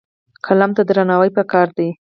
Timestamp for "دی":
1.77-1.87